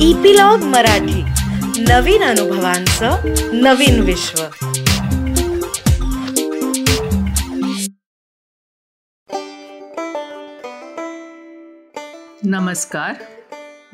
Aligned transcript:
Epilogue 0.00 0.58
Marathi. 0.58 1.22
नवीन 1.82 2.22
अनुभवांचं 2.22 3.16
नवीन 3.52 4.00
विश्व. 4.00 4.42
नमस्कार. 12.44 13.14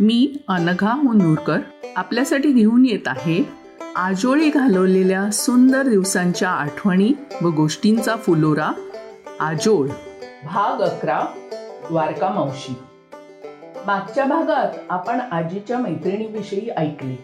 मी 0.00 0.36
अनघा 0.48 0.96
मुनूरकर. 0.96 1.58
आपल्यासाठी 1.96 2.52
घेऊन 2.52 2.86
येत 2.86 3.08
आहे 3.08 3.48
आजोळी 3.96 4.50
घालवलेल्या 4.50 5.30
सुंदर 5.30 5.82
दिवसांच्या 5.82 6.50
आठवणी 6.50 7.12
व 7.42 7.48
गोष्टींचा 7.48 8.16
फुलोरा 8.16 8.70
आजोळ 9.40 9.88
भाग 10.44 10.82
अकरा 10.82 11.20
द्वारका 11.88 12.28
मावशी. 12.28 12.74
मागच्या 13.86 14.24
भागात 14.24 14.72
आपण 14.90 15.20
आजीच्या 15.20 15.78
मैत्रिणीविषयी 15.78 16.70
ऐकली. 16.70 17.16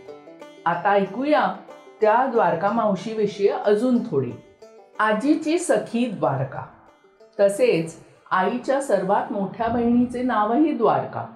आता 0.66 0.90
ऐकूया 0.90 1.56
त्या 2.00 2.26
द्वारका 2.26 2.72
मावशीविषयी 2.72 3.48
अजून 3.48 3.98
थोडी. 4.10 4.32
आजीची 4.98 5.58
सखी 5.58 6.06
द्वारका. 6.06 6.62
तसेच 7.40 7.96
आईच्या 8.30 8.82
सर्वात 8.82 9.32
मोठ्या 9.32 9.68
बहिणीचे 9.68 10.22
नावही 10.22 10.72
द्वारका. 10.72 11.26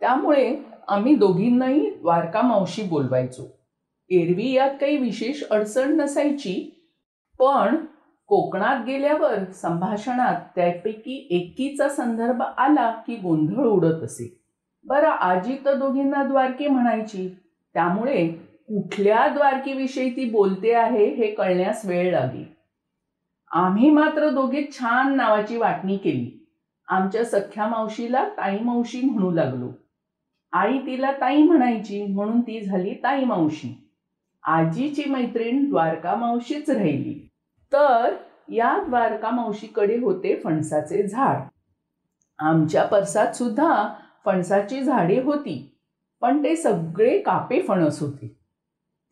त्यामुळे 0.00 0.56
आम्ही 0.88 1.14
दोघींनाही 1.14 1.90
द्वारका 1.90 2.42
मावशी 2.42 2.82
बोलवायचो. 2.82 3.58
एरवी 4.10 4.52
यात 4.52 4.70
काही 4.80 4.96
विशेष 4.96 5.42
अडचण 5.50 5.96
नसायची 5.96 6.86
पण 7.38 7.76
कोकणात 8.26 8.84
गेल्यावर 8.86 9.44
संभाषणात 9.44 10.40
त्यापैकी 10.54 11.28
एकीचा 11.30 11.88
संदर्भ 11.88 12.42
आला 12.42 12.90
की 12.90 13.16
गोंधळ 13.16 13.64
उडत 13.64 14.02
असे. 14.02 14.45
बरं 14.86 15.08
आजी 15.08 15.56
तर 15.64 15.74
दोघींना 15.74 16.22
द्वारके 16.24 16.68
म्हणायची. 16.68 17.28
त्यामुळे 17.74 18.28
कुठल्या 18.68 19.28
द्वारकेविषयी 19.28 20.10
ती 20.10 20.30
बोलते 20.30 20.74
आहे 20.74 21.14
हे 21.14 21.30
कळण्यास 21.30 21.84
वेळ 21.84 22.12
लागली. 22.12 22.44
आम्ही 23.50 23.90
मात्र 23.90 24.28
दोघे 24.28 24.64
छान 24.72 25.16
नावाची 25.16 25.56
वाटणी 25.56 25.96
केली. 25.96 26.46
आमच्या 26.88 27.24
सख्या 27.24 27.66
मावशीला 27.66 28.28
ताई 28.28 28.58
मावशी 28.58 29.00
म्हणू 29.00 29.30
लागलो. 29.30 29.68
आई 30.52 30.78
तिला 30.78 31.12
ताई 31.12 31.42
म्हणायची 31.42 32.06
म्हणून 32.06 32.40
ती 32.40 32.60
झाली 32.60 32.94
ताई 32.94 33.24
मावशी. 33.24 33.88
आजीची 34.42 35.04
मैत्रीण 35.10 35.68
द्वारका 35.68 36.14
मावशीच 36.14 36.70
राहिली. 36.70 37.28
तर 37.72 38.14
या 38.48 38.78
द्वारका 38.88 39.30
मावशीकडे 39.30 39.98
होते 39.98 40.40
फणसाचे 40.44 41.06
झाड. 41.08 41.36
आमच्या 42.38 42.84
परसात 42.84 43.32
सुद्धा 43.32 43.94
फणसाची 44.26 44.82
झाडे 44.82 45.20
होती 45.20 45.72
पण 46.20 46.44
ते 46.44 46.56
सगळे 46.56 47.18
कापे 47.18 47.60
फणस 47.62 48.00
होते. 48.00 48.28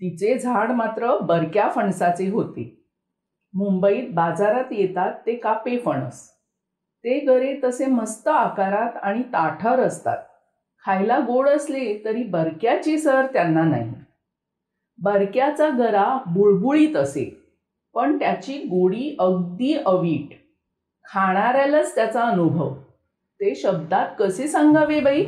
तिचे 0.01 0.39
झाड 0.39 0.71
मात्र 0.71 1.19
बरक्या 1.19 1.69
फणसाचे 1.75 2.29
होते. 2.29 2.85
मुंबईत 3.55 4.09
बाजारात 4.13 4.73
येतात 4.73 5.13
ते 5.27 5.35
कापे 5.37 5.79
फणस. 5.79 6.29
ते 7.05 7.19
गरे 7.19 7.61
तसे 7.65 7.87
मस्त 7.87 8.29
आकारात 8.29 8.97
आणि 9.03 9.23
ताठर 9.23 9.81
असतात. 9.81 10.19
खायला 10.85 11.19
गोड 11.19 11.49
असले 11.49 12.03
तरी 12.05 12.23
बरक्याची 12.23 12.99
सर 12.99 13.27
त्यांना 13.27 13.65
नाही. 13.65 13.93
बरक्याचा 14.99 15.69
गरा 15.69 16.19
बुळबुळीत 16.27 16.97
असे 16.97 17.25
पण 17.95 18.19
त्याची 18.19 18.59
गोडी 18.59 19.17
अगदी 19.21 19.75
अवीट. 19.87 20.35
खाणाऱ्यालाच 21.05 21.95
त्याचा 21.95 22.23
अनुभव. 22.23 22.75
ते 23.45 23.55
शब्दात 23.55 24.09
कसे 24.19 24.49
सांगावे 24.49 25.01
बाई? 25.01 25.27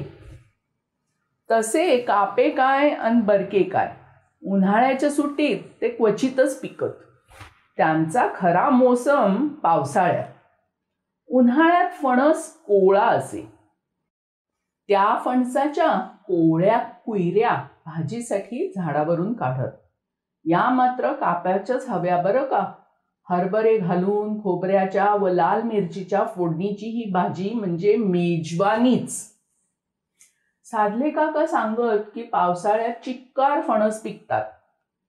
तसे 1.50 1.98
कापे 1.98 2.50
काय 2.50 2.90
आणि 2.90 3.20
बरके 3.20 3.62
काय? 3.62 3.96
उन्हाळ्याच्या 4.46 5.10
सुट्टीत 5.10 5.58
ते 5.80 5.88
क्वचितच 5.88 6.60
पिकत. 6.60 6.90
त्यांचा 7.76 8.28
खरा 8.34 8.70
मोसम 8.70 9.48
पावसाळ्यात. 9.48 10.28
उन्हाळ्यात 11.26 11.90
फणस 12.02 12.52
कोवळा 12.52 13.04
असे. 13.04 13.52
त्या 14.88 15.18
फणसाच्या 15.24 16.00
कोळ्या 16.00 16.78
कुयऱ्या 16.78 17.66
भाजीसाठी 17.86 18.72
झाडावरून 18.76 19.32
काढत. 19.32 19.72
या 20.44 20.70
मात्र 20.70 21.12
काप्याच्याच 21.12 21.88
हव्या 21.88 22.22
बरं 22.22 22.44
का? 22.44 22.72
हरभरे 23.30 23.78
घालून 23.78 24.42
खोबऱ्याच्या 24.42 25.14
व 25.14 25.28
लाल 25.28 25.62
मिरचीच्या 25.62 26.24
फोडणीची 26.36 26.86
ही 26.86 27.10
भाजी 27.10 27.50
म्हणजे 27.54 27.96
मेजवानीच. 27.96 29.32
साधले 30.64 31.10
काका 31.10 31.46
सांगत 31.46 32.02
की 32.14 32.22
पावसाळ्यात 32.22 32.92
चिक्कार 33.04 33.60
फणस 33.60 34.00
पिकतात. 34.00 34.44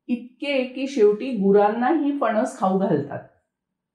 इतके 0.08 0.64
की 0.64 0.88
शेवटी 0.88 1.32
गुरांना 1.32 1.88
ही 1.88 2.18
फणस 2.20 2.60
खाऊ 2.60 2.80
घालतात. 2.80 3.20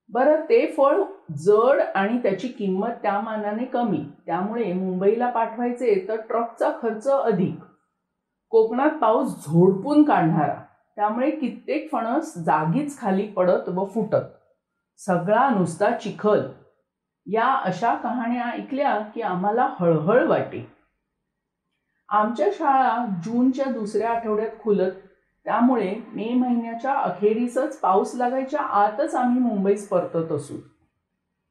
बरं 0.09 0.41
ते 0.41 0.67
फळ 0.77 1.03
जड 1.37 1.81
आणि 1.95 2.19
त्याची 2.19 2.49
किंमत 2.49 2.89
त्या 2.89 3.21
मानाने 3.21 3.65
कमी. 3.65 4.05
त्यामुळे 4.27 4.73
मुंबईला 4.73 5.31
पाठवायचे 5.31 6.05
तर 6.09 6.17
ट्रकचा 6.17 6.71
खर्च 6.83 7.09
अधिक. 7.09 7.55
कोकणात 8.51 8.91
पाऊस 8.91 9.29
झोडपून 9.29 10.03
काढणारा. 10.03 10.63
त्यामुळे 10.97 11.31
कित्येक 11.31 11.93
फणस 11.93 12.37
जागीच 12.39 13.01
खाली 13.01 13.27
पडत 13.27 13.69
व 13.69 13.85
फुटत. 13.85 14.25
सगळा 14.97 15.51
नुसता 15.51 15.91
चिखल. 15.91 16.41
या 17.27 17.55
अशा 17.55 17.95
कहाण्या 17.95 18.45
ऐकल्या 18.45 19.01
की 19.01 19.21
आम्हाला 19.21 19.75
हळहळ 19.81 20.27
वाटे. 20.27 20.73
आमच्या 22.09 22.47
शाळा 22.53 23.07
जूनच्या 23.25 23.65
दुसऱ्या 23.65 24.11
आठवड्यात 24.11 24.51
खुलत. 24.63 24.93
त्यामुळे 25.45 25.95
मे 26.15 26.35
महिन्याच्या 26.35 26.95
अखेरीसच 26.95 27.81
पाऊस 27.81 28.15
लागायच्या 28.15 28.61
आतच 28.61 29.15
आम्ही 29.15 29.41
मुंबईस 29.41 29.89
परतत 29.89 30.33
असू. 30.33 30.57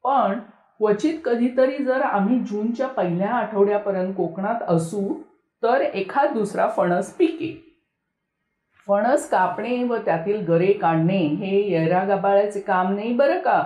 पण 0.04 0.38
क्वचित 0.78 1.18
कधीतरी 1.24 1.84
जर 1.84 2.00
आम्ही 2.00 2.38
जूनच्या 2.38 2.88
पहिल्या 2.88 3.34
आठवड्यापर्यंत 3.34 4.14
कोकणात 4.16 4.62
असू 4.68 5.22
तर 5.62 5.80
एखाद 5.80 6.32
दुसरा 6.32 6.68
फणस 6.68 7.12
पिके. 7.12 7.71
फणस 8.88 9.28
कापणे 9.30 9.84
व 9.84 9.96
त्यातील 9.96 10.44
गरे 10.44 10.72
काढणे 10.72 11.18
हे 11.18 11.70
येरागबाळ्याचे 11.70 12.60
काम 12.60 12.94
नाही 12.94 13.12
बरं 13.12 13.38
का? 13.38 13.62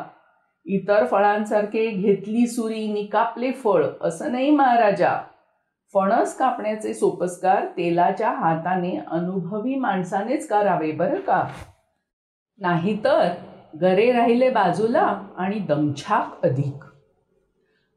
इतर 0.65 1.07
फळांसारखे 1.07 1.87
घेतली 1.87 2.47
सुरी 2.47 2.93
निकापले 2.93 3.53
फळ 3.53 3.85
असं 4.01 4.33
नाही 4.33 4.51
महाराजा? 4.51 5.21
फणस 5.95 6.37
कापण्याचे 6.37 6.95
सोपस्कार 6.95 7.67
तेलाच्या 7.67 8.31
हाताने 8.31 9.01
अनुभवी 9.11 9.75
माणसानेच 9.75 10.49
करावे 10.49 10.93
बरं 10.93 11.21
का? 11.21 11.49
नाहीतर 12.59 13.29
गरे 13.81 14.13
राहिले 14.13 14.51
बाजूला 14.51 15.23
आणि 15.37 15.59
दमछाक 15.59 16.45
अधिक. 16.45 16.85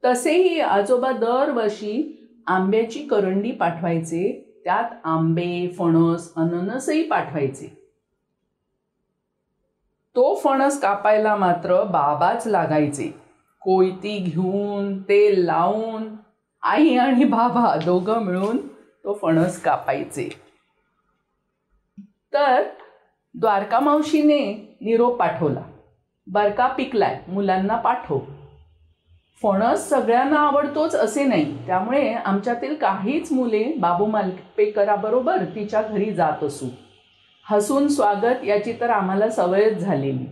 तसेही 0.06 0.60
आजोबा 0.60 1.12
दरवर्षी 1.12 2.16
आंब्याची 2.48 3.00
करंडी 3.00 3.52
पाठवायचे 3.52 4.49
त्यात 4.70 4.90
आंबे 5.04 5.76
फणस 5.80 6.34
अननसही 6.36 7.08
पाठवायचे. 7.08 7.68
तो 10.16 10.36
फणस 10.36 10.82
कापायला 10.82 11.36
मात्र 11.36 11.84
बाबाच 11.84 12.48
लागायचे. 12.48 13.22
कोयती 13.62 14.18
घेऊन 14.18 15.02
तेल 15.02 15.46
लावून 15.46 16.16
आई 16.62 16.98
आणि 16.98 17.24
बाबा 17.24 17.76
दोघं 17.86 18.20
मिळून 18.20 18.68
तो 18.78 19.20
फणस 19.22 19.62
कापायचे. 19.62 20.30
तर 22.34 22.64
द्वारका 23.34 23.80
मावशीने 23.80 24.78
निरोप 24.82 25.16
पाठवला. 25.20 25.62
बरका 26.28 26.68
पिकलाय 26.68 27.24
मुलांना 27.28 27.76
पाठव. 27.76 28.20
फणस 29.44 29.90
सगळ्यांना 29.90 30.40
आवडतोच 30.40 30.96
असे 30.96 31.24
नाही. 31.24 31.66
त्यामुळे 31.66 32.14
आमच्यातील 32.14 32.76
काहीच 32.76 33.32
मुले 33.32 33.74
बाबू 33.78 34.06
मालपेकराबरोबर 34.06 35.38
तिच्या 35.56 35.82
घरी 35.82 36.14
जात 36.14 36.44
असू. 36.44 36.66
हसून 37.52 37.88
स्वागत 37.88 38.46
याची 38.46 38.74
तर 38.82 38.90
आम्हाला 38.90 39.30
सवयच 39.30 39.78
झालेली. 39.78 40.26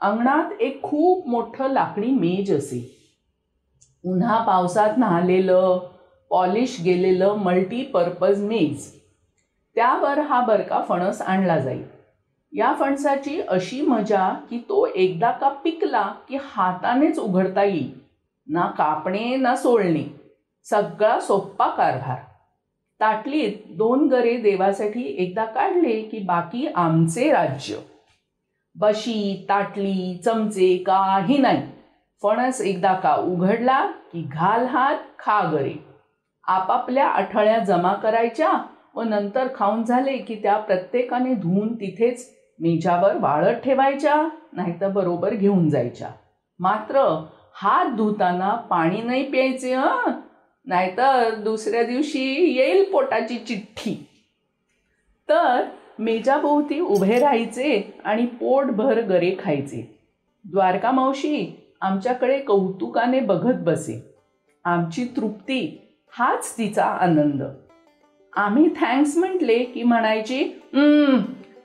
अंगणात 0.00 0.62
एक 0.62 0.82
खूप 0.82 1.28
मोठं 1.28 1.68
लाकडी 1.68 2.06
मेज 2.06 2.56
असे. 2.56 2.98
उन्हा 4.04 4.44
पावसात 4.44 4.90
न्हालेलं 4.98 5.80
पॉलिश 6.30 6.80
गेलेलं 6.84 7.34
मल्टीपर्पज 7.34 8.42
मेज. 8.42 8.92
त्यावर 9.74 10.18
हा 10.18 10.40
बरका 10.40 10.84
फणस 10.88 11.22
आणला 11.22 11.58
जाईल. 11.58 11.84
या 12.52 12.74
फणसाची 12.78 13.40
अशी 13.40 13.80
मजा 13.80 14.34
की 14.50 14.58
तो 14.58 14.86
एकदा 14.86 15.30
का 15.30 15.48
पिकला 15.48 16.12
की 16.28 16.36
हातानेच 16.36 17.18
उघडता 17.18 17.62
येईल. 17.62 18.01
ना 18.46 18.66
कापणे 18.78 19.36
ना 19.36 19.56
सोलणे. 19.56 20.04
सगळा 20.64 21.20
सोप्पा 21.20 21.68
कारभार. 21.68 22.16
ताटलीत 23.00 23.52
दोन 23.76 24.06
गरे 24.08 24.36
देवासाठी 24.36 25.04
एकदा 25.18 25.44
काढले 25.44 26.00
की 26.02 26.18
बाकी 26.18 26.66
आमचे 26.66 27.30
राज्य. 27.32 27.76
बशी 28.74 29.46
ताटली 29.48 30.20
चमचे 30.24 30.76
काही 30.76 31.38
नाही. 31.38 31.62
फणस 32.22 32.60
एकदा 32.60 32.92
का 32.92 33.14
उघडला 33.14 33.86
की 33.86 34.22
घाल 34.22 34.66
हात 34.66 34.96
खा 35.18 35.50
गरे. 35.52 35.74
आपापल्या 36.46 37.08
आठळ्या 37.08 37.58
जमा 37.58 37.92
करायच्या 37.94 38.52
व 38.94 39.02
नंतर 39.02 39.48
खाऊन 39.54 39.84
झाले 39.84 40.16
की 40.18 40.34
त्या 40.34 40.56
प्रत्येकाने 40.56 41.34
धुवून 41.34 41.74
तिथेच 41.74 42.28
मेजावर 42.60 43.16
वाळत 43.16 43.54
ठेवायच्या 43.54 44.28
नाहीतर 44.52 44.88
बरोबर 44.88 45.34
घेऊन 45.34 45.68
जायच्या. 45.68 46.08
मात्र 46.58 47.24
हात 47.54 47.86
धुताना 47.86 48.54
पाणी 48.54 49.02
नाही 49.02 49.30
प्यायचे 49.30 49.74
हं? 49.74 50.12
नाहीतर 50.66 51.34
दुसऱ्या 51.34 51.82
दिवशी 51.82 52.52
येईल 52.58 52.92
पोटाची 52.92 53.36
चिठ्ठी. 53.38 54.06
तर 55.28 55.64
मेजाभोवती 55.98 56.80
उभे 56.80 57.18
राहायचे 57.18 58.00
आणि 58.04 58.26
पोटभर 58.26 59.00
गरे 59.00 59.36
खायचे. 59.38 59.98
द्वारका 60.44 60.90
मावशी 60.90 61.70
आमच्याकडे 61.80 62.38
कौतुकाने 62.38 63.20
बघत 63.20 63.54
बसे. 63.54 64.14
आमची 64.64 65.04
तृप्ती 65.04 65.78
हाच 66.18 66.58
तिचा 66.58 66.84
आनंद. 66.84 67.42
आम्ही 68.36 68.68
थँक्स 68.80 69.16
म्हटले 69.16 69.58
की 69.58 69.82
म्हणायची 69.82 70.44
"हम्म, 70.72 71.18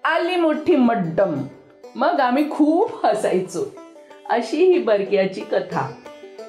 आली 0.03 0.35
मोठी 0.35 0.75
मड्डम. 0.75 1.43
मग 1.95 2.19
आम्ही 2.19 2.49
खूप 2.49 3.05
हसायचो. 3.05 3.86
अशी 4.29 4.57
ही 4.57 4.77
बरक्याची 4.77 5.41
कथा. 5.41 5.91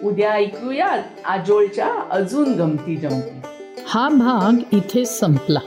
उद्या 0.05 0.31
ऐकूयात 0.31 0.99
आजोळच्या 1.25 1.89
अजून 2.11 2.53
गमती 2.53 2.97
जमती. 2.97 3.41
हा 3.87 4.09
भाग 4.09 4.75
इथे 4.75 5.05
संपला. 5.05 5.59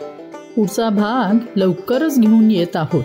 पुढचा 0.55 0.89
भाग 0.89 1.45
लवकरच 1.55 2.19
घेऊन 2.19 2.51
येत 2.51 2.75
आहोत. 2.75 3.03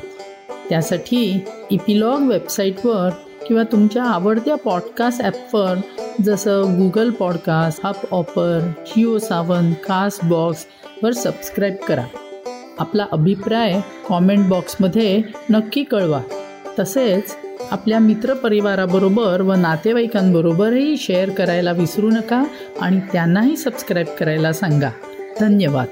त्यासाठी 0.68 1.44
इपिलॉग 1.70 2.22
वेबसाईटवर 2.22 3.10
किंवा 3.46 3.62
तुमच्या 3.62 4.04
आवडत्या 4.04 4.54
पॉडकास्ट 4.54 5.22
ॲपवर 5.22 5.74
जसं 6.24 6.62
Google 6.78 7.10
podcast 7.10 7.86
Hubhopper 8.10 8.70
Jio 8.86 9.18
Saavn 9.18 9.72
caste 9.72 10.24
बॉक्सवर 10.24 11.12
सबस्क्राईब 11.12 11.74
करा. 11.74 12.04
आपला 12.78 13.06
अभिप्राय 13.12 13.80
कॉमेंट 14.08 14.48
बॉक्समध्ये 14.48 15.22
नक्की 15.50 15.84
कळवा. 15.84 16.20
तसेच 16.78 17.36
आपल्या 17.70 17.98
मित्रपरिवाराबरोबर 17.98 19.40
व 19.40 19.54
नातेवाईकांबरोबरही 19.54 20.96
शेअर 20.96 21.30
करायला 21.30 21.72
विसरू 21.72 22.10
नका 22.10 22.44
आणि 22.80 23.00
त्यांनाही 23.12 23.56
सबस्क्राईब 23.56 24.06
करायला 24.06 24.52
सांगा. 24.52 24.90
धन्यवाद. 25.40 25.86